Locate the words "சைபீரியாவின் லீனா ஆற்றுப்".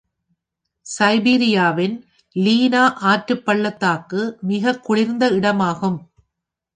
0.99-3.45